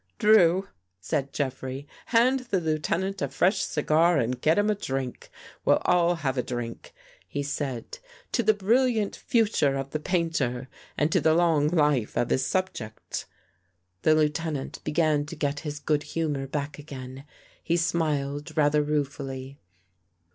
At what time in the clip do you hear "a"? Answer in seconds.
3.21-3.27, 4.71-4.73, 6.39-6.41